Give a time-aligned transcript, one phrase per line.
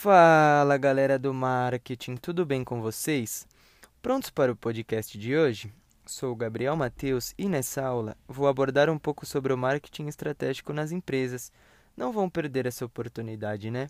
[0.00, 3.48] Fala galera do marketing, tudo bem com vocês?
[4.00, 5.74] Prontos para o podcast de hoje?
[6.06, 10.72] Sou o Gabriel Mateus e nessa aula vou abordar um pouco sobre o marketing estratégico
[10.72, 11.50] nas empresas.
[11.96, 13.88] Não vão perder essa oportunidade, né?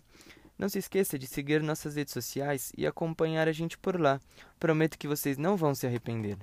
[0.57, 4.19] Não se esqueça de seguir nossas redes sociais e acompanhar a gente por lá.
[4.59, 6.39] Prometo que vocês não vão se arrepender.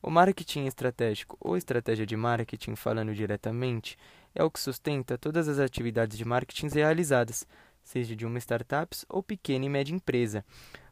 [0.00, 3.96] O marketing estratégico, ou estratégia de marketing falando diretamente,
[4.32, 7.46] é o que sustenta todas as atividades de marketing realizadas,
[7.82, 10.44] seja de uma startup ou pequena e média empresa.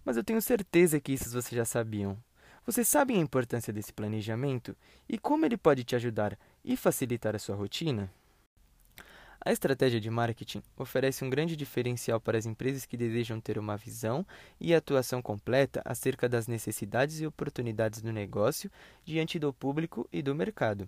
[0.04, 2.16] Mas eu tenho certeza que isso vocês já sabiam.
[2.66, 4.76] Vocês sabem a importância desse planejamento
[5.08, 8.10] e como ele pode te ajudar e facilitar a sua rotina?
[9.42, 13.74] A estratégia de marketing oferece um grande diferencial para as empresas que desejam ter uma
[13.74, 14.26] visão
[14.60, 18.70] e atuação completa acerca das necessidades e oportunidades do negócio
[19.02, 20.86] diante do público e do mercado.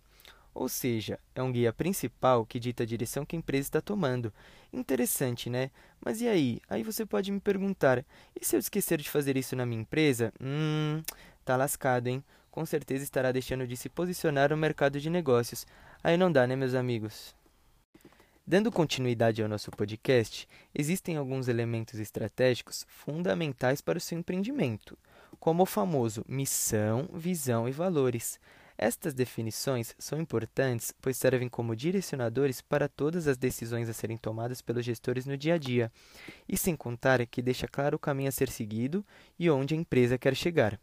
[0.54, 4.32] Ou seja, é um guia principal que dita a direção que a empresa está tomando.
[4.72, 5.70] Interessante, né?
[6.04, 6.60] Mas e aí?
[6.68, 8.04] Aí você pode me perguntar:
[8.38, 10.32] e se eu esquecer de fazer isso na minha empresa?
[10.40, 11.02] Hum,
[11.44, 12.22] tá lascado, hein?
[12.50, 15.66] Com certeza estará deixando de se posicionar no mercado de negócios.
[16.04, 17.34] Aí não dá, né, meus amigos?
[18.44, 24.98] Dando continuidade ao nosso podcast, existem alguns elementos estratégicos fundamentais para o seu empreendimento,
[25.38, 28.40] como o famoso missão, visão e valores.
[28.84, 34.60] Estas definições são importantes, pois servem como direcionadores para todas as decisões a serem tomadas
[34.60, 35.92] pelos gestores no dia a dia,
[36.48, 39.06] e sem contar que deixa claro o caminho a ser seguido
[39.38, 40.80] e onde a empresa quer chegar.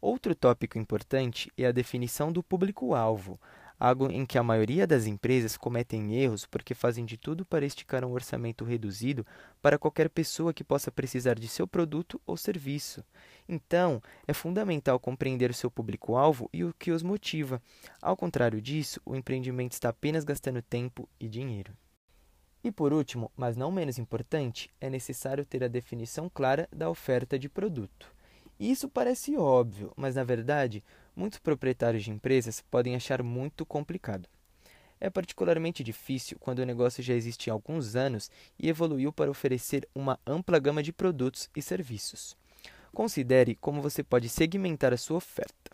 [0.00, 3.40] Outro tópico importante é a definição do público-alvo,
[3.78, 8.04] algo em que a maioria das empresas cometem erros porque fazem de tudo para esticar
[8.04, 9.26] um orçamento reduzido
[9.62, 13.04] para qualquer pessoa que possa precisar de seu produto ou serviço.
[13.48, 17.62] Então, é fundamental compreender o seu público-alvo e o que os motiva.
[18.02, 21.72] Ao contrário disso, o empreendimento está apenas gastando tempo e dinheiro.
[22.62, 27.38] E por último, mas não menos importante, é necessário ter a definição clara da oferta
[27.38, 28.12] de produto.
[28.58, 30.82] Isso parece óbvio, mas na verdade,
[31.18, 34.28] muitos proprietários de empresas podem achar muito complicado.
[35.00, 39.88] É particularmente difícil quando o negócio já existe há alguns anos e evoluiu para oferecer
[39.92, 42.36] uma ampla gama de produtos e serviços.
[42.92, 45.72] Considere como você pode segmentar a sua oferta.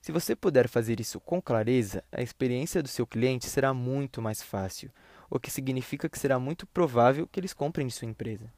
[0.00, 4.42] Se você puder fazer isso com clareza, a experiência do seu cliente será muito mais
[4.42, 4.90] fácil,
[5.30, 8.52] o que significa que será muito provável que eles comprem de sua empresa.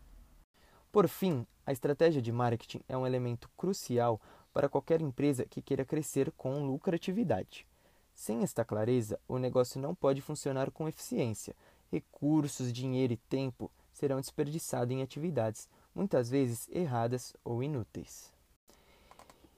[0.90, 4.20] Por fim, a estratégia de marketing é um elemento crucial
[4.54, 7.66] para qualquer empresa que queira crescer com lucratividade.
[8.14, 11.54] Sem esta clareza, o negócio não pode funcionar com eficiência.
[11.90, 18.32] Recursos, dinheiro e tempo serão desperdiçados em atividades, muitas vezes erradas ou inúteis.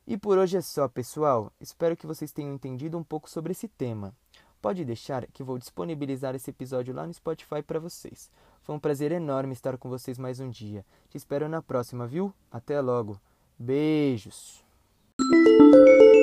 [0.07, 1.53] E por hoje é só, pessoal.
[1.61, 4.15] Espero que vocês tenham entendido um pouco sobre esse tema.
[4.63, 8.31] Pode deixar que vou disponibilizar esse episódio lá no Spotify para vocês.
[8.63, 10.84] Foi um prazer enorme estar com vocês mais um dia.
[11.11, 12.33] Te espero na próxima, viu?
[12.51, 13.21] Até logo.
[13.59, 14.66] Beijos.
[15.28, 16.06] Música